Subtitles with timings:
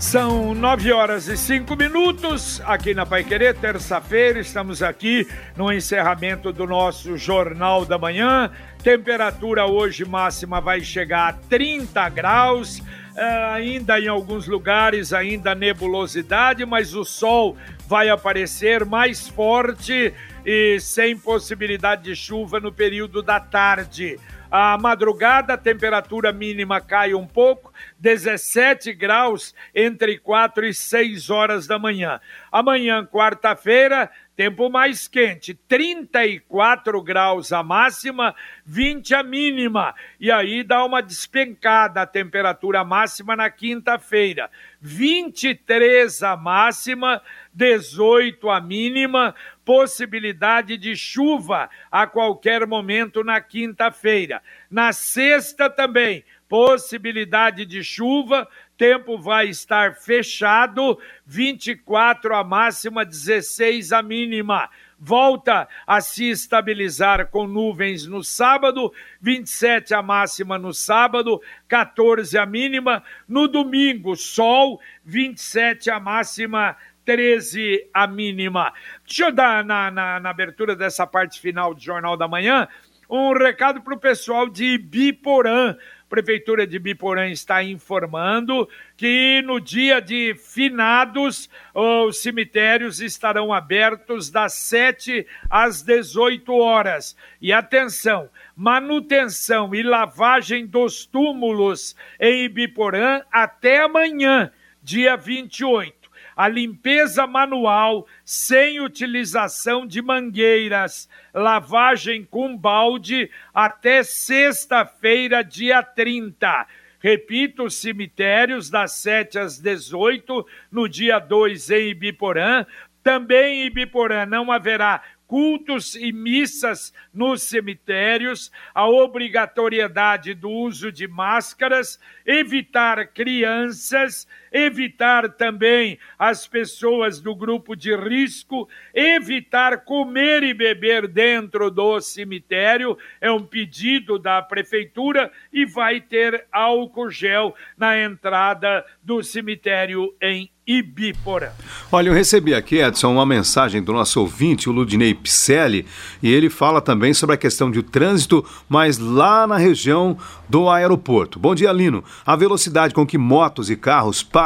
[0.00, 4.40] São nove horas e cinco minutos aqui na Pai Querer, terça-feira.
[4.40, 8.50] Estamos aqui no encerramento do nosso Jornal da Manhã.
[8.82, 12.78] Temperatura hoje máxima vai chegar a 30 graus.
[12.78, 17.54] Uh, ainda em alguns lugares, ainda nebulosidade, mas o sol
[17.86, 20.14] vai aparecer mais forte
[20.46, 24.18] e sem possibilidade de chuva no período da tarde.
[24.50, 31.68] A madrugada, a temperatura mínima cai um pouco, 17 graus entre 4 e 6 horas
[31.68, 32.20] da manhã.
[32.50, 39.94] Amanhã, quarta-feira, tempo mais quente, 34 graus a máxima, 20 a mínima.
[40.18, 44.50] E aí dá uma despencada a temperatura máxima na quinta-feira.
[44.80, 49.34] 23 a máxima, 18 a mínima,
[49.70, 54.42] possibilidade de chuva a qualquer momento na quinta-feira.
[54.68, 64.02] Na sexta também, possibilidade de chuva, tempo vai estar fechado, 24 a máxima, 16 a
[64.02, 64.68] mínima
[65.00, 72.44] volta a se estabilizar com nuvens no sábado, 27 a máxima no sábado, 14 a
[72.44, 73.02] mínima.
[73.26, 76.76] No domingo, sol, 27 a máxima,
[77.10, 78.72] 13 a mínima.
[79.04, 82.68] Deixa eu dar na, na, na abertura dessa parte final do Jornal da Manhã
[83.08, 85.76] um recado para o pessoal de Biporã.
[86.08, 94.52] Prefeitura de Biporã está informando que no dia de finados os cemitérios estarão abertos das
[94.52, 97.16] 7 às 18 horas.
[97.42, 105.99] E atenção, manutenção e lavagem dos túmulos em Biporã até amanhã, dia 28
[106.40, 116.66] a limpeza manual sem utilização de mangueiras, lavagem com balde até sexta-feira, dia 30.
[116.98, 122.64] Repito, os cemitérios das 7 às 18, no dia 2 em Ibiporã.
[123.02, 131.06] Também em Ibiporã não haverá cultos e missas nos cemitérios, a obrigatoriedade do uso de
[131.06, 141.06] máscaras, evitar crianças, evitar também as pessoas do grupo de risco, evitar comer e beber
[141.06, 148.84] dentro do cemitério, é um pedido da prefeitura e vai ter álcool gel na entrada
[149.02, 151.50] do cemitério em Ibiporã.
[151.90, 155.84] Olha, eu recebi aqui, Edson, uma mensagem do nosso ouvinte, o Ludinei Picelli,
[156.22, 160.16] e ele fala também sobre a questão de trânsito, mas lá na região
[160.48, 161.40] do aeroporto.
[161.40, 162.04] Bom dia, Lino.
[162.24, 164.39] A velocidade com que motos e carros passam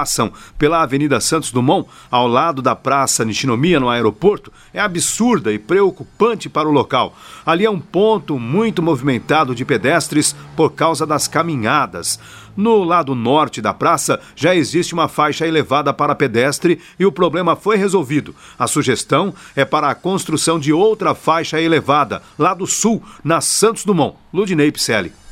[0.59, 6.49] pela Avenida Santos Dumont, ao lado da Praça Nishinomiya, no aeroporto, é absurda e preocupante
[6.49, 7.16] para o local.
[7.44, 12.19] Ali é um ponto muito movimentado de pedestres por causa das caminhadas.
[12.56, 17.56] No lado norte da praça já existe uma faixa elevada para pedestre e o problema
[17.56, 18.34] foi resolvido.
[18.59, 23.84] A sugestão é para a construção de outra faixa elevada, lá do sul, na Santos
[23.84, 24.16] Dumont.
[24.32, 25.24] Ludinei Picelli.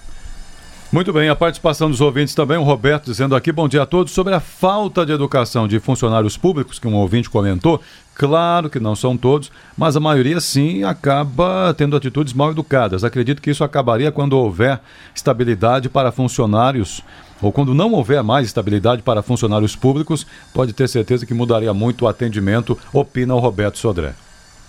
[0.92, 4.12] Muito bem, a participação dos ouvintes também, o Roberto dizendo aqui, bom dia a todos,
[4.12, 7.80] sobre a falta de educação de funcionários públicos, que um ouvinte comentou.
[8.14, 13.04] Claro que não são todos, mas a maioria sim acaba tendo atitudes mal educadas.
[13.04, 14.80] Acredito que isso acabaria quando houver
[15.14, 17.00] estabilidade para funcionários,
[17.40, 22.04] ou quando não houver mais estabilidade para funcionários públicos, pode ter certeza que mudaria muito
[22.04, 24.12] o atendimento, opina o Roberto Sodré.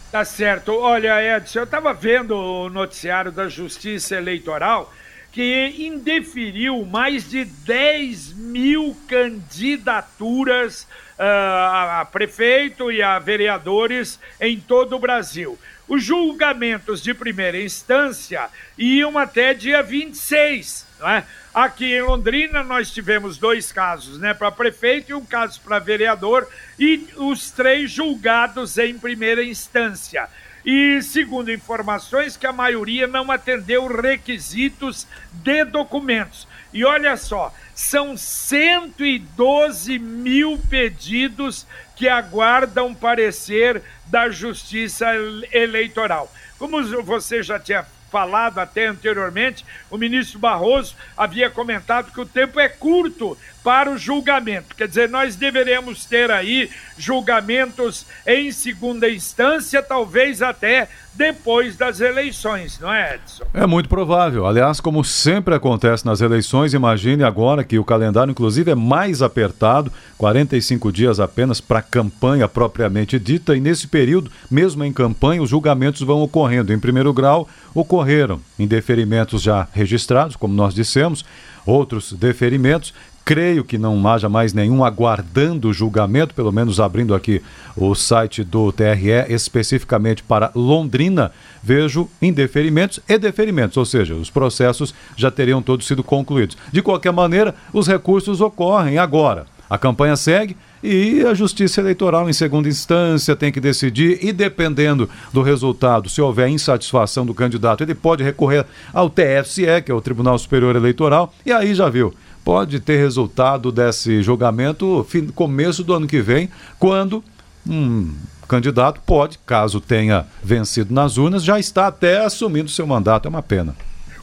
[0.09, 0.71] Tá certo.
[0.71, 4.89] Olha, Edson, eu estava vendo o noticiário da Justiça Eleitoral
[5.33, 10.83] que indeferiu mais de 10 mil candidaturas
[11.17, 15.57] uh, a prefeito e a vereadores em todo o Brasil.
[15.87, 20.85] Os julgamentos de primeira instância iam até dia 26.
[20.99, 21.23] Né?
[21.51, 26.47] Aqui em Londrina nós tivemos dois casos, né, para prefeito e um caso para vereador,
[26.79, 30.29] e os três julgados em primeira instância
[30.65, 36.47] e, segundo informações, que a maioria não atendeu requisitos de documentos.
[36.73, 45.07] E olha só, são 112 mil pedidos que aguardam parecer da Justiça
[45.51, 46.31] Eleitoral.
[46.57, 52.59] Como você já tinha falado até anteriormente, o ministro Barroso havia comentado que o tempo
[52.59, 54.75] é curto para o julgamento.
[54.75, 62.79] Quer dizer, nós deveremos ter aí julgamentos em segunda instância, talvez até depois das eleições,
[62.79, 63.43] não é, Edson?
[63.53, 64.47] É muito provável.
[64.47, 69.91] Aliás, como sempre acontece nas eleições, imagine agora que o calendário, inclusive, é mais apertado
[70.17, 75.49] 45 dias apenas para a campanha propriamente dita, e nesse período, mesmo em campanha, os
[75.49, 76.73] julgamentos vão ocorrendo.
[76.73, 81.23] Em primeiro grau, ocorreram indeferimentos já registrados, como nós dissemos,
[81.65, 82.93] outros deferimentos
[83.25, 87.41] Creio que não haja mais nenhum aguardando o julgamento, pelo menos abrindo aqui
[87.75, 91.31] o site do TRE especificamente para Londrina,
[91.61, 96.57] vejo indeferimentos e deferimentos, ou seja, os processos já teriam todos sido concluídos.
[96.71, 99.45] De qualquer maneira, os recursos ocorrem agora.
[99.69, 105.09] A campanha segue e a Justiça Eleitoral, em segunda instância, tem que decidir e, dependendo
[105.31, 110.01] do resultado, se houver insatisfação do candidato, ele pode recorrer ao TFCE, que é o
[110.01, 115.93] Tribunal Superior Eleitoral, e aí já viu pode ter resultado desse julgamento fim, começo do
[115.93, 116.49] ano que vem,
[116.79, 117.23] quando
[117.67, 118.13] um
[118.47, 123.25] candidato pode, caso tenha vencido nas urnas, já está até assumindo seu mandato.
[123.25, 123.75] É uma pena.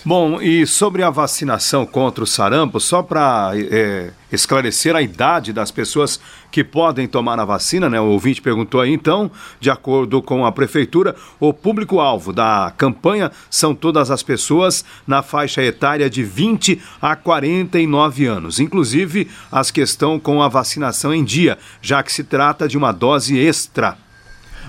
[0.05, 5.73] Bom, e sobre a vacinação contra o sarampo, só para é, esclarecer a idade das
[5.73, 6.21] pessoas
[6.53, 8.01] que podem tomar a vacina, né?
[8.01, 9.29] O ouvinte perguntou aí, então,
[9.59, 15.63] de acordo com a prefeitura, o público-alvo da campanha são todas as pessoas na faixa
[15.63, 21.59] etária de 20 a 49 anos, inclusive as que estão com a vacinação em dia,
[21.83, 23.99] já que se trata de uma dose extra.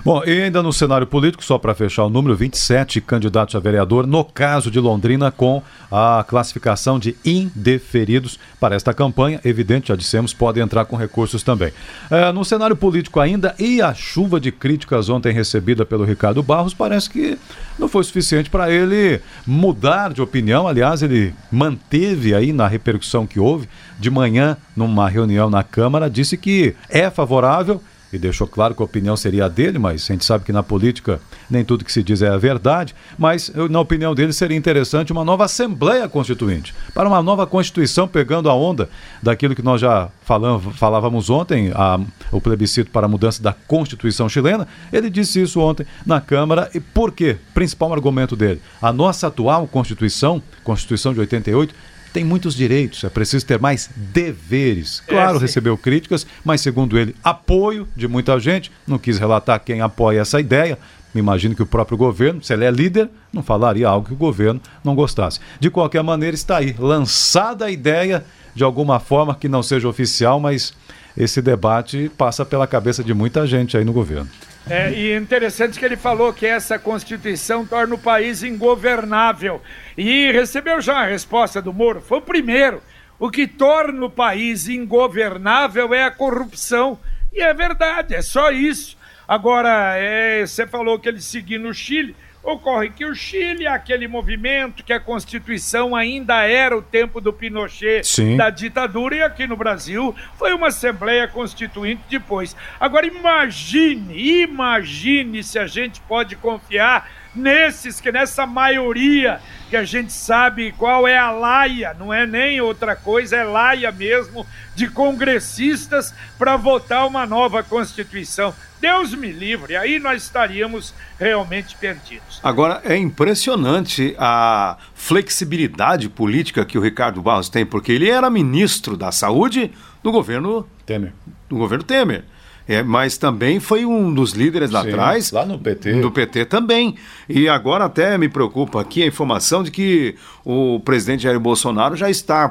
[0.02, 4.06] Bom, e ainda no cenário político, só para fechar o número, 27 candidatos a vereador,
[4.06, 5.62] no caso de Londrina, com
[5.92, 9.40] a classificação de indeferidos para esta campanha.
[9.44, 11.70] Evidente, já dissemos, podem entrar com recursos também.
[12.10, 16.72] É, no cenário político ainda, e a chuva de críticas ontem recebida pelo Ricardo Barros,
[16.72, 17.38] parece que
[17.78, 20.66] não foi suficiente para ele mudar de opinião.
[20.66, 23.68] Aliás, ele manteve aí na repercussão que houve,
[23.98, 28.84] de manhã, numa reunião na Câmara, disse que é favorável e deixou claro que a
[28.84, 32.02] opinião seria a dele, mas a gente sabe que na política nem tudo que se
[32.02, 32.94] diz é a verdade.
[33.18, 38.50] Mas, na opinião dele, seria interessante uma nova Assembleia Constituinte, para uma nova Constituição, pegando
[38.50, 38.88] a onda
[39.22, 42.00] daquilo que nós já falávamos ontem, a,
[42.32, 44.66] o plebiscito para a mudança da Constituição chilena.
[44.92, 46.70] Ele disse isso ontem na Câmara.
[46.74, 47.36] E por quê?
[47.54, 51.74] Principal argumento dele: a nossa atual Constituição, Constituição de 88,
[52.12, 55.02] tem muitos direitos, é preciso ter mais deveres.
[55.06, 58.70] É, claro, é, recebeu críticas, mas segundo ele, apoio de muita gente.
[58.86, 60.78] Não quis relatar quem apoia essa ideia.
[61.14, 64.16] Me imagino que o próprio governo, se ele é líder, não falaria algo que o
[64.16, 65.40] governo não gostasse.
[65.58, 68.24] De qualquer maneira, está aí, lançada a ideia,
[68.54, 70.72] de alguma forma que não seja oficial, mas
[71.16, 74.28] esse debate passa pela cabeça de muita gente aí no governo.
[74.68, 79.60] É, e interessante que ele falou que essa Constituição torna o país ingovernável.
[79.96, 82.00] E recebeu já a resposta do Moro.
[82.00, 82.82] Foi o primeiro.
[83.18, 86.98] O que torna o país ingovernável é a corrupção.
[87.32, 88.96] E é verdade, é só isso.
[89.26, 92.16] Agora, é, você falou que ele seguiu no Chile.
[92.42, 98.02] Ocorre que o Chile, aquele movimento que a Constituição ainda era o tempo do Pinochet,
[98.02, 98.36] Sim.
[98.36, 102.56] da ditadura, e aqui no Brasil foi uma Assembleia Constituinte depois.
[102.78, 110.12] Agora imagine, imagine se a gente pode confiar nesses, que nessa maioria que a gente
[110.12, 116.14] sabe qual é a laia, não é nem outra coisa, é laia mesmo, de congressistas
[116.38, 118.54] para votar uma nova Constituição.
[118.80, 122.40] Deus me livre, aí nós estaríamos realmente perdidos.
[122.42, 128.96] Agora, é impressionante a flexibilidade política que o Ricardo Barros tem, porque ele era ministro
[128.96, 129.70] da Saúde
[130.02, 131.12] do governo Temer.
[131.48, 132.24] Do governo Temer.
[132.70, 135.32] É, mas também foi um dos líderes lá Sim, atrás.
[135.32, 135.94] Lá no PT.
[135.94, 136.94] Do PT também.
[137.28, 142.08] E agora até me preocupa aqui a informação de que o presidente Jair Bolsonaro já
[142.08, 142.48] está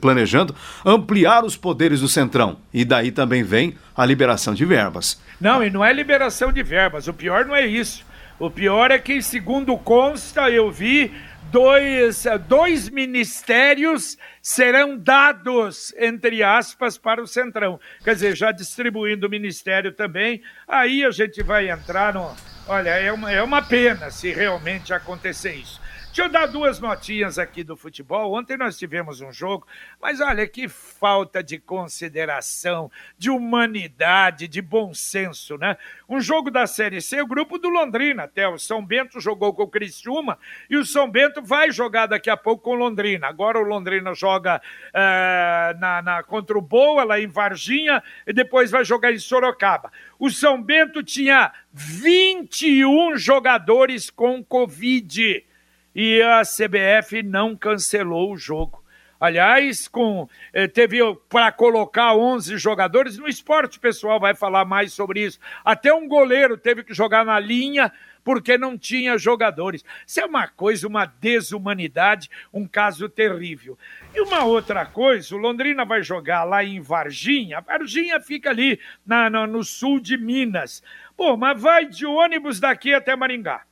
[0.00, 0.52] planejando
[0.84, 2.56] ampliar os poderes do Centrão.
[2.74, 5.20] E daí também vem a liberação de verbas.
[5.40, 7.06] Não, e não é liberação de verbas.
[7.06, 8.04] O pior não é isso.
[8.40, 11.12] O pior é que, segundo consta, eu vi
[11.50, 17.78] dois, dois ministérios serão dados, entre aspas, para o Centrão.
[18.02, 22.34] Quer dizer, já distribuindo o ministério também, aí a gente vai entrar no.
[22.66, 25.79] Olha, é uma, é uma pena se realmente acontecer isso.
[26.10, 28.32] Deixa eu dar duas notinhas aqui do futebol.
[28.36, 29.64] Ontem nós tivemos um jogo,
[30.02, 35.76] mas olha que falta de consideração, de humanidade, de bom senso, né?
[36.08, 38.48] Um jogo da Série C, o grupo do Londrina até.
[38.48, 40.36] O São Bento jogou com o Criciúma
[40.68, 43.28] e o São Bento vai jogar daqui a pouco com o Londrina.
[43.28, 48.68] Agora o Londrina joga uh, na, na, contra o Boa, lá em Varginha, e depois
[48.68, 49.92] vai jogar em Sorocaba.
[50.18, 55.48] O São Bento tinha 21 jogadores com Covid
[55.94, 58.82] e a CBF não cancelou o jogo.
[59.20, 65.22] Aliás, com eh, teve para colocar 11 jogadores no esporte, pessoal vai falar mais sobre
[65.22, 65.38] isso.
[65.62, 67.92] Até um goleiro teve que jogar na linha
[68.24, 69.84] porque não tinha jogadores.
[70.06, 73.78] Isso é uma coisa, uma desumanidade, um caso terrível.
[74.14, 77.60] E uma outra coisa, o Londrina vai jogar lá em Varginha.
[77.60, 80.82] Varginha fica ali na, no sul de Minas.
[81.14, 83.64] Pô, mas vai de ônibus daqui até Maringá.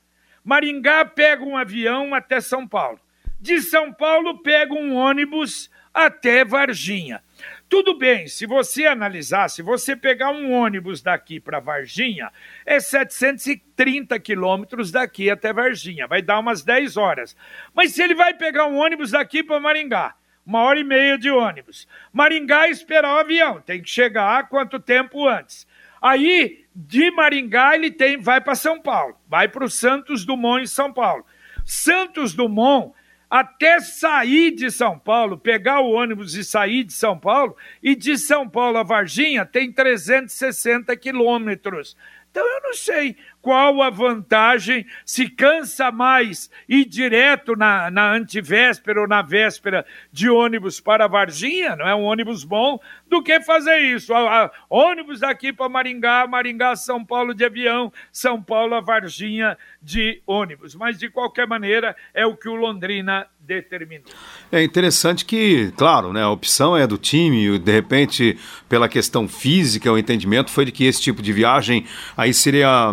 [0.43, 2.99] Maringá pega um avião até São Paulo.
[3.39, 7.21] De São Paulo pega um ônibus até Varginha.
[7.69, 12.31] Tudo bem, se você analisar, se você pegar um ônibus daqui para Varginha,
[12.65, 17.37] é 730 quilômetros daqui até Varginha, vai dar umas 10 horas.
[17.73, 21.29] Mas se ele vai pegar um ônibus daqui para Maringá, uma hora e meia de
[21.29, 21.87] ônibus.
[22.11, 25.67] Maringá esperar o avião, tem que chegar quanto tempo antes.
[26.01, 30.67] Aí, de Maringá, ele tem, vai para São Paulo, vai para o Santos Dumont em
[30.67, 31.25] São Paulo.
[31.65, 32.93] Santos Dumont,
[33.29, 38.17] até sair de São Paulo, pegar o ônibus e sair de São Paulo, e de
[38.17, 41.95] São Paulo a Varginha tem 360 quilômetros.
[42.31, 49.01] Então eu não sei qual a vantagem, se cansa mais ir direto na, na antivéspera
[49.01, 53.79] ou na véspera de ônibus para Varginha, não é um ônibus bom, do que fazer
[53.79, 54.13] isso.
[54.13, 59.57] A, a, ônibus daqui para Maringá, Maringá, São Paulo de avião, São Paulo a Varginha
[59.81, 60.75] de ônibus.
[60.75, 64.05] Mas de qualquer maneira, é o que o Londrina determinou.
[64.51, 69.91] É interessante que, claro, né, a opção é do time, de repente, pela questão física,
[69.91, 72.91] o entendimento foi de que esse tipo de viagem aí seria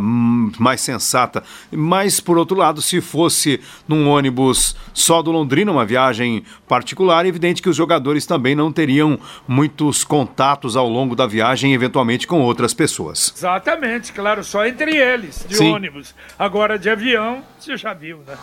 [0.59, 1.43] mais sensata.
[1.71, 7.28] Mas, por outro lado, se fosse num ônibus só do Londrina, uma viagem particular, é
[7.28, 12.40] evidente que os jogadores também não teriam muitos contatos ao longo da viagem, eventualmente com
[12.43, 13.33] outras pessoas.
[13.37, 15.73] Exatamente, claro, só entre eles, de Sim.
[15.73, 16.14] ônibus.
[16.38, 18.37] Agora, de avião, você já viu, né?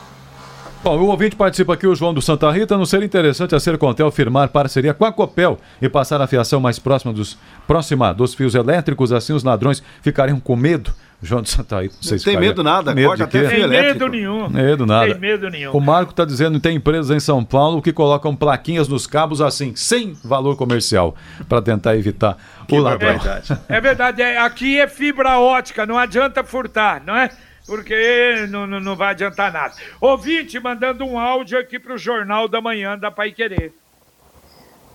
[0.83, 2.77] Bom, o ouvinte participa aqui, o João do Santa Rita.
[2.77, 6.77] Não seria interessante a Sercontel firmar parceria com a Copel e passar a fiação mais
[6.77, 9.13] próxima dos, próxima dos fios elétricos?
[9.13, 10.93] Assim os ladrões ficariam com medo.
[11.23, 14.09] João do Santa Rita, não sei se Tem medo nada, medo de até Tem medo
[14.09, 14.49] nenhum.
[14.49, 15.11] Medo nada.
[15.11, 15.71] Tem medo nenhum.
[15.71, 19.41] O Marco está dizendo que tem empresas em São Paulo que colocam plaquinhas nos cabos
[19.41, 21.15] assim, sem valor comercial,
[21.47, 22.37] para tentar evitar
[22.67, 23.09] que o ladrão.
[23.09, 23.59] É verdade.
[23.69, 24.21] É verdade.
[24.21, 27.29] É, aqui é fibra ótica, não adianta furtar, não é?
[27.65, 29.73] porque não, não, não vai adiantar nada.
[30.01, 33.73] Ouvinte, mandando um áudio aqui para o Jornal da Manhã da Pai Querer.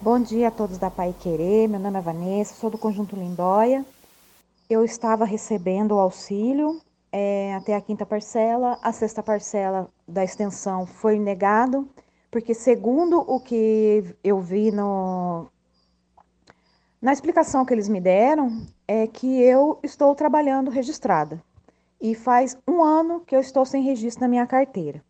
[0.00, 3.84] Bom dia a todos da Pai Querer, meu nome é Vanessa, sou do Conjunto Lindóia.
[4.68, 10.86] Eu estava recebendo o auxílio é, até a quinta parcela, a sexta parcela da extensão
[10.86, 11.88] foi negado,
[12.30, 15.46] porque segundo o que eu vi no,
[17.00, 21.40] na explicação que eles me deram, é que eu estou trabalhando registrada
[22.00, 25.02] e faz um ano que eu estou sem registro na minha carteira.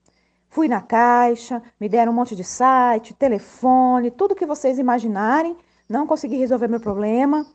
[0.50, 5.56] Fui na caixa, me deram um monte de site, telefone, tudo que vocês imaginarem,
[5.88, 7.46] não consegui resolver meu problema.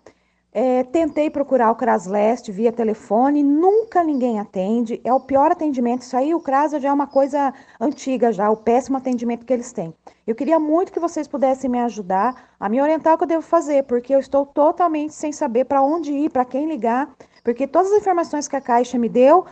[0.55, 5.01] É, tentei procurar o Crasleste via telefone, nunca ninguém atende.
[5.03, 6.03] É o pior atendimento.
[6.03, 9.73] Isso aí, o Cras já é uma coisa antiga já, o péssimo atendimento que eles
[9.73, 9.91] têm.
[10.27, 13.41] Eu queria muito que vocês pudessem me ajudar a me orientar o que eu devo
[13.41, 17.09] fazer, porque eu estou totalmente sem saber para onde ir, para quem ligar,
[17.43, 19.47] porque todas as informações que a Caixa me deu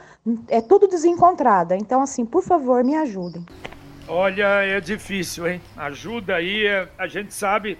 [0.47, 1.75] é tudo desencontrada.
[1.75, 3.43] Então, assim, por favor, me ajudem.
[4.07, 5.61] Olha, é difícil, hein?
[5.75, 7.79] Ajuda aí, é, a gente sabe,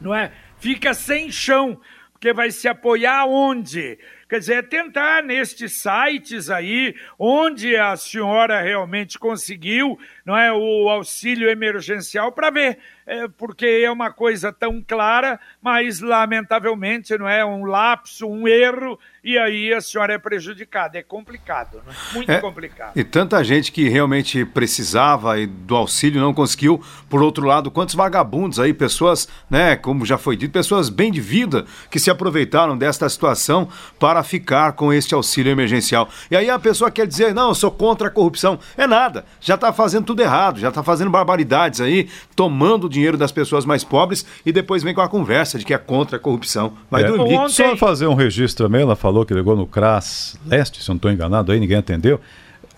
[0.00, 0.30] não é?
[0.58, 1.78] Fica sem chão
[2.18, 3.98] porque vai se apoiar onde?
[4.28, 10.88] Quer dizer, é tentar nestes sites aí, onde a senhora realmente conseguiu, não é, o
[10.90, 17.42] auxílio emergencial, para ver é, porque é uma coisa tão clara, mas lamentavelmente não é
[17.42, 20.98] um lapso, um erro, e aí a senhora é prejudicada.
[20.98, 21.94] É complicado, né?
[22.12, 22.92] muito é, complicado.
[22.94, 26.84] E tanta gente que realmente precisava e do auxílio não conseguiu.
[27.08, 31.20] Por outro lado, quantos vagabundos aí, pessoas, né, como já foi dito, pessoas bem de
[31.20, 36.08] vida que se aproveitaram desta situação para ficar com este auxílio emergencial.
[36.30, 38.58] E aí a pessoa quer dizer, não, eu sou contra a corrupção.
[38.76, 43.16] É nada, já está fazendo tudo errado, já está fazendo barbaridades aí, tomando dinheiro dinheiro
[43.16, 46.20] das pessoas mais pobres e depois vem com a conversa de que é contra a
[46.20, 46.72] corrupção.
[46.90, 47.06] Vai é.
[47.06, 47.34] dormir.
[47.34, 47.52] Ontem...
[47.52, 50.96] Só fazer um registro também, ela falou que ligou no CRAS Leste, se eu não
[50.96, 52.20] estou enganado aí, ninguém atendeu.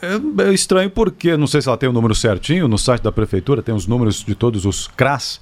[0.01, 3.13] É, é estranho porque, não sei se ela tem o número certinho, no site da
[3.13, 5.41] prefeitura tem os números de todos os CRAS,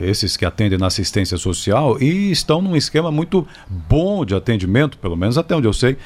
[0.00, 5.16] esses que atendem na assistência social, e estão num esquema muito bom de atendimento, pelo
[5.16, 5.96] menos até onde eu sei,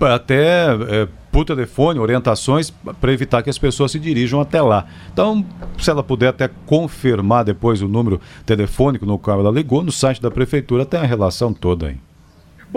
[0.00, 4.86] até é, por telefone, orientações para evitar que as pessoas se dirijam até lá.
[5.12, 5.44] Então,
[5.78, 10.20] se ela puder até confirmar depois o número telefônico no qual ela ligou, no site
[10.20, 12.05] da prefeitura tem a relação toda aí.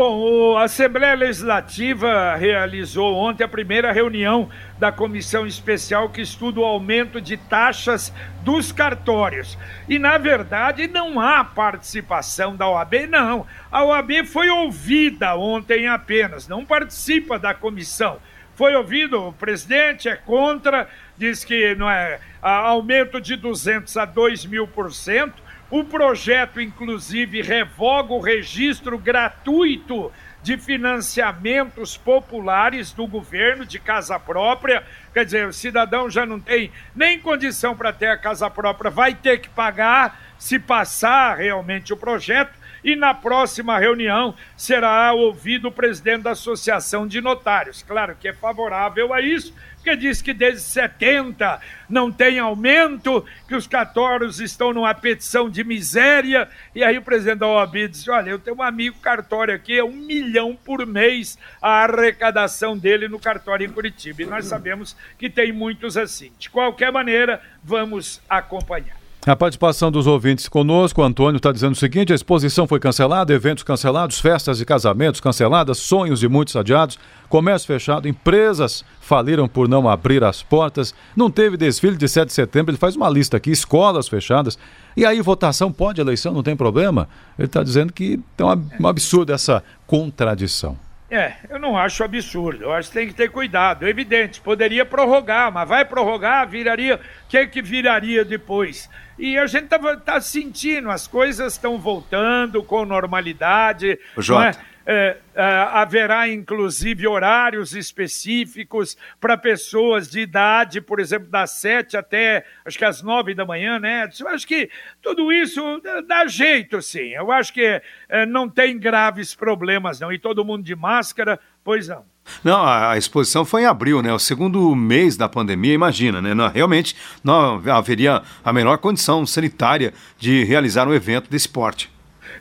[0.01, 6.63] Bom, a Assembleia Legislativa realizou ontem a primeira reunião da comissão especial que estuda o
[6.63, 9.57] aumento de taxas dos cartórios.
[9.89, 13.45] E, na verdade, não há participação da OAB, não.
[13.69, 18.19] A OAB foi ouvida ontem apenas, não participa da comissão.
[18.55, 20.87] Foi ouvido, o presidente é contra,
[21.17, 27.41] diz que não é aumento de 200 a 2 mil por cento o projeto, inclusive,
[27.41, 30.11] revoga o registro gratuito
[30.41, 34.83] de financiamentos populares do governo de casa própria.
[35.13, 39.13] Quer dizer, o cidadão já não tem nem condição para ter a casa própria, vai
[39.13, 42.57] ter que pagar se passar realmente o projeto.
[42.83, 47.83] E na próxima reunião será ouvido o presidente da Associação de Notários.
[47.83, 51.59] Claro que é favorável a isso, porque diz que desde 70
[51.89, 56.49] não tem aumento, que os cartórios estão numa petição de miséria.
[56.75, 59.83] E aí o presidente da OAB disse: Olha, eu tenho um amigo cartório aqui, é
[59.83, 64.21] um milhão por mês a arrecadação dele no cartório em Curitiba.
[64.21, 66.31] E nós sabemos que tem muitos assim.
[66.37, 68.98] De qualquer maneira, vamos acompanhar.
[69.27, 73.33] A participação dos ouvintes conosco, o Antônio está dizendo o seguinte: a exposição foi cancelada,
[73.33, 76.97] eventos cancelados, festas e casamentos canceladas, sonhos de muitos adiados,
[77.27, 82.33] comércio fechado, empresas faliram por não abrir as portas, não teve desfile de 7 de
[82.33, 84.57] setembro, ele faz uma lista aqui, escolas fechadas,
[84.95, 87.09] e aí votação pode, eleição não tem problema.
[87.37, 90.77] Ele está dizendo que é um absurdo essa contradição.
[91.11, 92.65] É, eu não acho absurdo.
[92.65, 93.85] Eu acho que tem que ter cuidado.
[93.85, 96.95] É evidente, poderia prorrogar, mas vai prorrogar, viraria.
[96.95, 98.89] O que, é que viraria depois?
[99.17, 103.99] E a gente tá, tá sentindo, as coisas estão voltando com normalidade.
[104.17, 104.59] Jota.
[104.91, 112.43] É, é, haverá inclusive horários específicos para pessoas de idade, por exemplo, das sete até
[112.65, 114.09] acho que às nove da manhã, né?
[114.19, 114.67] Eu acho que
[114.99, 115.61] tudo isso
[116.07, 117.09] dá jeito, sim.
[117.09, 120.11] Eu acho que é, não tem graves problemas, não.
[120.11, 122.03] E todo mundo de máscara, pois não.
[122.43, 124.11] Não, a, exposição foi em abril, né?
[124.11, 126.33] O segundo mês da pandemia, imagina, né?
[126.33, 131.91] Não, realmente não haveria a menor condição sanitária de realizar um evento desse porte.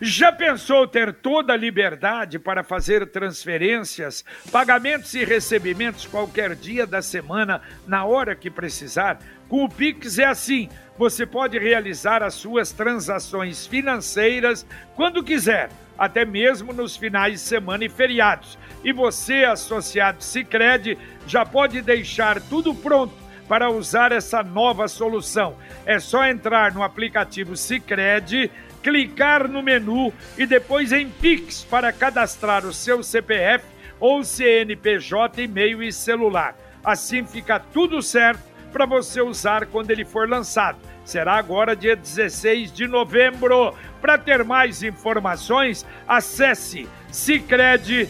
[0.01, 7.01] Já pensou ter toda a liberdade para fazer transferências, pagamentos e recebimentos qualquer dia da
[7.01, 9.19] semana, na hora que precisar?
[9.49, 10.69] Com o Pix é assim.
[10.97, 17.83] Você pode realizar as suas transações financeiras quando quiser, até mesmo nos finais de semana
[17.83, 18.57] e feriados.
[18.85, 23.13] E você, associado Sicredi, já pode deixar tudo pronto
[23.49, 25.57] para usar essa nova solução.
[25.85, 28.49] É só entrar no aplicativo Sicredi
[28.81, 33.65] clicar no menu e depois em Pix para cadastrar o seu CPF
[33.99, 36.55] ou CNPJ, e-mail e celular.
[36.83, 40.77] Assim fica tudo certo para você usar quando ele for lançado.
[41.03, 43.73] Será agora dia 16 de novembro.
[43.99, 48.07] Para ter mais informações, acesse cicred.com.br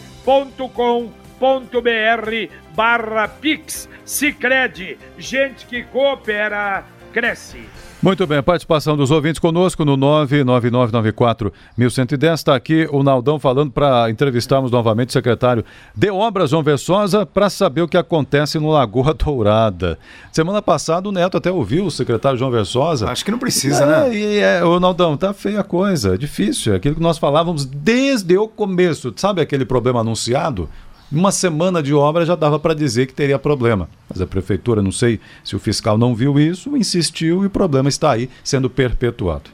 [2.74, 3.88] barra Pix.
[4.04, 7.66] Cicred, gente que coopera, cresce.
[8.02, 12.32] Muito bem, a participação dos ouvintes conosco no 99994-1110.
[12.32, 15.62] Está aqui o Naldão falando para entrevistarmos novamente o secretário
[15.94, 19.98] de Obras, João Versosa, para saber o que acontece no Lagoa Dourada.
[20.32, 23.10] Semana passada o Neto até ouviu o secretário João Versosa.
[23.10, 24.16] Acho que não precisa, é, né?
[24.16, 26.72] E é, o Naldão, tá feia a coisa, é difícil.
[26.72, 29.12] É aquilo que nós falávamos desde o começo.
[29.14, 30.70] Sabe aquele problema anunciado?
[31.12, 33.88] Uma semana de obra já dava para dizer que teria problema.
[34.08, 37.88] Mas a prefeitura, não sei se o fiscal não viu isso, insistiu e o problema
[37.88, 39.50] está aí sendo perpetuado.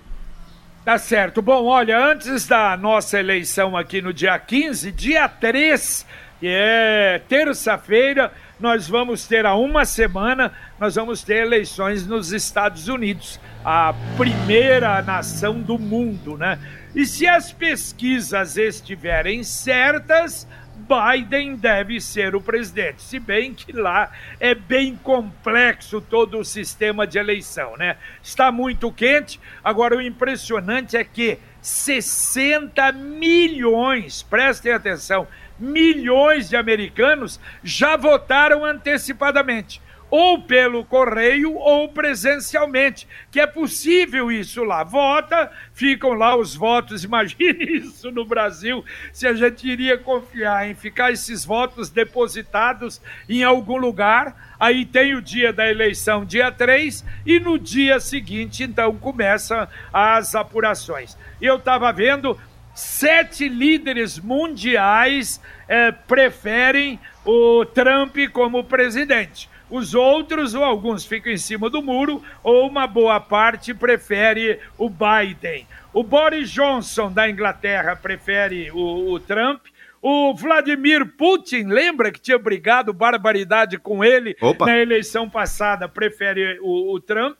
[0.84, 1.42] Tá certo.
[1.42, 6.06] Bom, olha, antes da nossa eleição aqui no dia 15, dia 3,
[6.38, 12.86] que é terça-feira, nós vamos ter há uma semana, nós vamos ter eleições nos Estados
[12.86, 16.58] Unidos, a primeira nação do mundo, né?
[16.94, 20.46] E se as pesquisas estiverem certas,
[20.86, 23.02] Biden deve ser o presidente.
[23.02, 27.96] Se bem que lá é bem complexo todo o sistema de eleição, né?
[28.22, 29.40] Está muito quente.
[29.62, 35.26] Agora, o impressionante é que 60 milhões, prestem atenção,
[35.58, 39.80] milhões de americanos já votaram antecipadamente.
[40.10, 44.84] Ou pelo correio ou presencialmente, que é possível isso lá.
[44.84, 47.02] Vota, ficam lá os votos.
[47.04, 53.42] Imagine isso no Brasil, se a gente iria confiar em ficar esses votos depositados em
[53.42, 54.54] algum lugar.
[54.58, 60.34] Aí tem o dia da eleição, dia 3, e no dia seguinte, então, começam as
[60.34, 61.16] apurações.
[61.40, 62.38] Eu estava vendo,
[62.74, 69.50] sete líderes mundiais eh, preferem o Trump como presidente.
[69.68, 74.88] Os outros, ou alguns ficam em cima do muro, ou uma boa parte prefere o
[74.88, 75.66] Biden.
[75.92, 79.62] O Boris Johnson da Inglaterra prefere o, o Trump.
[80.00, 84.66] O Vladimir Putin, lembra que tinha brigado barbaridade com ele Opa.
[84.66, 87.36] na eleição passada, prefere o, o Trump.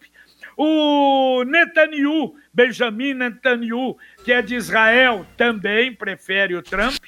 [0.57, 7.05] O Netanyahu, Benjamin Netanyahu, que é de Israel, também prefere o Trump.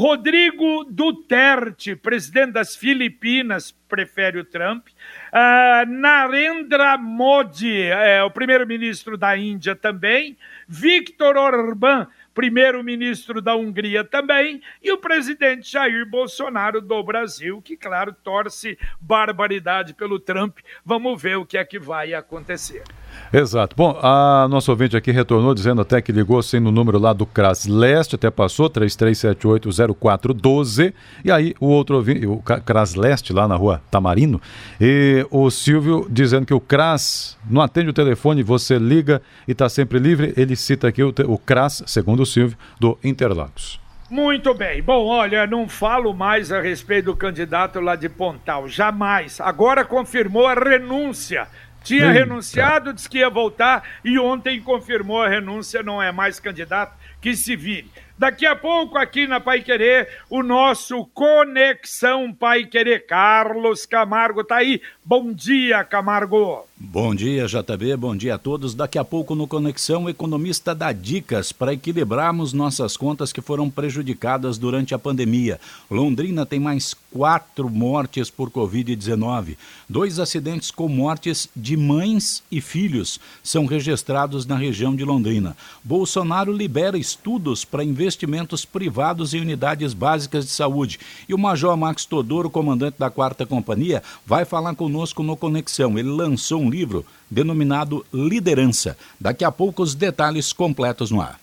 [0.00, 4.86] Rodrigo Duterte, presidente das Filipinas, prefere o Trump.
[4.86, 10.38] Uh, Narendra Modi, é, o primeiro-ministro da Índia também.
[10.66, 18.16] Victor Orbán, primeiro-ministro da Hungria também, e o presidente Jair Bolsonaro do Brasil, que, claro,
[18.24, 20.60] torce barbaridade pelo Trump.
[20.82, 22.84] Vamos ver o que é que vai acontecer.
[23.32, 23.76] Exato.
[23.76, 27.24] Bom, a nossa ouvinte aqui retornou dizendo até que ligou sem no número lá do
[27.24, 30.92] CRAS Leste, até passou, 33780412.
[31.24, 34.40] E aí o outro ouvinte, o CRAS Leste lá na rua Tamarino,
[34.80, 39.68] e o Silvio dizendo que o CRAS não atende o telefone, você liga e está
[39.68, 40.32] sempre livre.
[40.36, 43.78] Ele cita aqui o, o CRAS, segundo o Silvio, do Interlagos.
[44.10, 44.82] Muito bem.
[44.82, 49.40] Bom, olha, não falo mais a respeito do candidato lá de Pontal, jamais.
[49.40, 51.46] Agora confirmou a renúncia
[51.82, 52.12] tinha Eita.
[52.12, 57.34] renunciado, disse que ia voltar e ontem confirmou a renúncia, não é mais candidato, que
[57.34, 57.90] se vire.
[58.20, 63.06] Daqui a pouco, aqui na Pai Querer, o nosso Conexão Pai Querer.
[63.06, 64.82] Carlos Camargo tá aí.
[65.10, 66.68] Bom dia, Camargo.
[66.82, 67.96] Bom dia, JB.
[67.96, 68.76] Bom dia a todos.
[68.76, 73.68] Daqui a pouco no Conexão, o economista dá dicas para equilibrarmos nossas contas que foram
[73.68, 75.60] prejudicadas durante a pandemia.
[75.90, 79.56] Londrina tem mais quatro mortes por Covid-19.
[79.88, 85.56] Dois acidentes com mortes de mães e filhos são registrados na região de Londrina.
[85.82, 91.00] Bolsonaro libera estudos para investimentos privados em unidades básicas de saúde.
[91.28, 95.98] E o Major Max Todoro, comandante da quarta companhia, vai falar conosco no Conexão.
[95.98, 98.96] Ele lançou um livro denominado Liderança.
[99.20, 101.38] Daqui a pouco os detalhes completos no ar.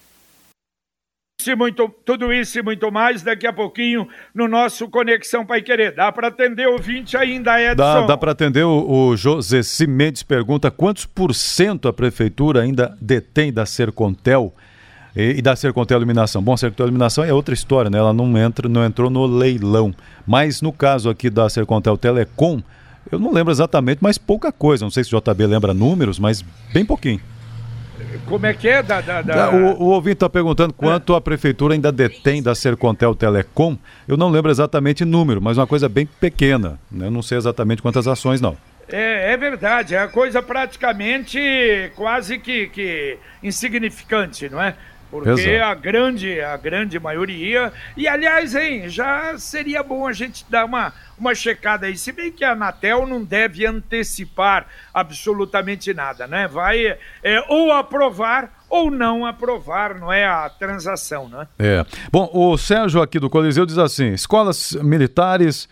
[1.56, 5.96] Muito, tudo isso e muito mais daqui a pouquinho no nosso Conexão Pai Querer.
[5.96, 7.76] Dá para atender o 20 ainda, Edson?
[7.76, 8.66] Dá, dá para atender.
[8.66, 14.54] O, o José Cimendes pergunta quantos por cento a prefeitura ainda detém da Sercontel
[15.16, 16.42] e, e da Sercontel Iluminação.
[16.42, 17.98] Bom, a Sercontel Iluminação é outra história, né?
[17.98, 19.94] Ela não, entra, não entrou no leilão.
[20.26, 22.62] Mas no caso aqui da Sercontel Telecom,
[23.12, 24.86] eu não lembro exatamente, mas pouca coisa.
[24.86, 26.44] Não sei se o JB lembra números, mas
[26.74, 27.22] bem pouquinho.
[28.26, 28.84] Como é que é?
[28.84, 29.52] Da, da, da...
[29.52, 33.78] O, o ouvinte está perguntando quanto a prefeitura ainda detém da Sercontel Telecom.
[34.08, 36.80] Eu não lembro exatamente número, mas uma coisa bem pequena.
[36.92, 37.08] Né?
[37.08, 38.58] Eu não sei exatamente quantas ações, não.
[38.90, 44.76] É, é verdade, é a coisa praticamente quase que, que insignificante, não é?
[45.10, 45.64] Porque Exato.
[45.64, 47.72] a grande, a grande maioria.
[47.96, 51.98] E aliás, hein, já seria bom a gente dar uma, uma checada aí.
[51.98, 56.48] Se bem que a Anatel não deve antecipar absolutamente nada, né?
[56.48, 61.48] Vai é, ou aprovar ou não aprovar, não é a transação, né?
[61.58, 61.86] É.
[62.12, 65.70] Bom, o Sérgio aqui do Coliseu diz assim: escolas militares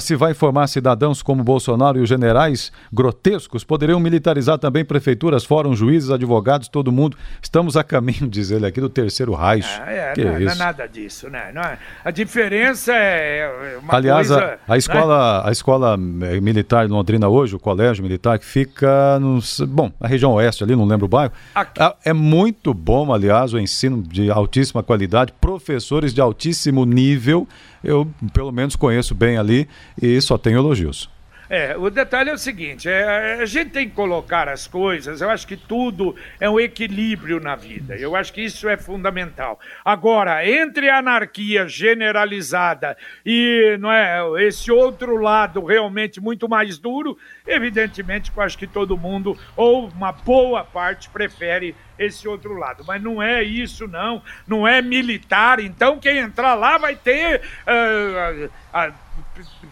[0.00, 5.78] se vai formar cidadãos como Bolsonaro e os generais grotescos, poderiam militarizar também prefeituras, fóruns,
[5.78, 7.16] juízes, advogados, todo mundo.
[7.42, 9.64] Estamos a caminho, diz ele aqui, do terceiro raio.
[9.64, 11.50] Ah, é, não, é, não, é nada disso, né?
[11.54, 14.78] Não é, a diferença é uma Aliás, coisa, a, a, né?
[14.78, 15.48] escola, né?
[15.48, 20.32] a escola militar de Londrina hoje, o colégio militar, que fica no, bom, na região
[20.32, 21.80] oeste ali, não lembro o bairro, aqui.
[22.04, 27.46] é muito bom, aliás, o ensino de altíssima qualidade, professores de altíssimo nível,
[27.82, 29.68] eu pelo menos conheço bem ali
[30.00, 31.08] e só tenho elogios.
[31.50, 35.30] É, o detalhe é o seguinte: é, a gente tem que colocar as coisas, eu
[35.30, 39.58] acho que tudo é um equilíbrio na vida, eu acho que isso é fundamental.
[39.84, 47.16] Agora, entre a anarquia generalizada e não é, esse outro lado realmente muito mais duro,
[47.46, 52.84] evidentemente eu acho que todo mundo, ou uma boa parte, prefere esse outro lado.
[52.86, 54.22] Mas não é isso, não.
[54.46, 55.58] Não é militar.
[55.58, 57.40] Então, quem entrar lá vai ter.
[57.66, 59.07] Uh, uh, uh,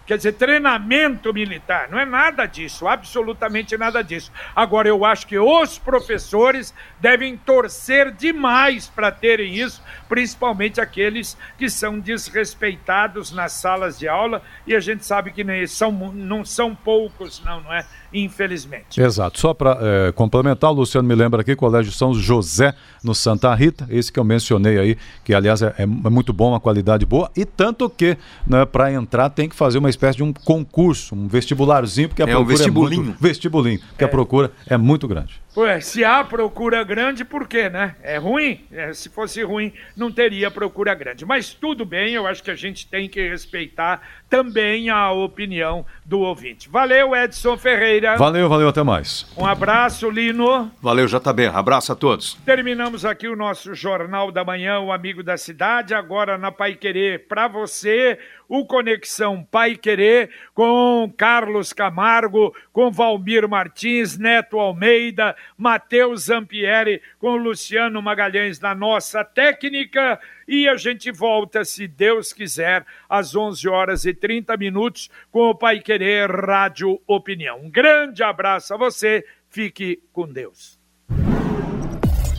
[0.06, 1.88] quer dizer, treinamento militar.
[1.90, 4.32] Não é nada disso, absolutamente nada disso.
[4.54, 11.68] Agora, eu acho que os professores devem torcer demais para terem isso, principalmente aqueles que
[11.68, 16.74] são desrespeitados nas salas de aula, e a gente sabe que nem são, não são
[16.74, 17.84] poucos, não, não é?
[18.18, 19.00] Infelizmente.
[19.00, 19.38] Exato.
[19.38, 22.74] Só para é, complementar, o Luciano me lembra aqui, Colégio São José,
[23.04, 26.60] no Santa Rita, esse que eu mencionei aí, que aliás é, é muito bom, uma
[26.60, 30.32] qualidade boa, e tanto que né, para entrar tem que fazer uma espécie de um
[30.32, 33.02] concurso, um vestibularzinho, porque a é procura um vestibulinho.
[33.02, 35.34] é muito, vestibulinho, porque a procura é muito grande.
[35.56, 37.96] Ué, se há procura grande, por quê, né?
[38.02, 38.60] É ruim?
[38.70, 41.24] É, se fosse ruim, não teria procura grande.
[41.24, 46.20] Mas tudo bem, eu acho que a gente tem que respeitar também a opinião do
[46.20, 46.68] ouvinte.
[46.68, 48.16] Valeu, Edson Ferreira.
[48.16, 49.26] Valeu, valeu, até mais.
[49.34, 50.70] Um abraço, Lino.
[50.82, 51.46] Valeu, JB.
[51.46, 52.34] Abraço a todos.
[52.44, 57.26] Terminamos aqui o nosso Jornal da Manhã, o Amigo da Cidade, agora na Pai Querer,
[57.28, 66.24] para você o Conexão Pai Querer com Carlos Camargo, com Valmir Martins, Neto Almeida, Matheus
[66.24, 70.18] Zampieri, com Luciano Magalhães na nossa técnica.
[70.46, 75.54] E a gente volta, se Deus quiser, às 11 horas e 30 minutos com o
[75.54, 77.60] Pai Querer Rádio Opinião.
[77.60, 80.78] Um grande abraço a você, fique com Deus.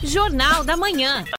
[0.02, 1.24] Jornal da Manhã.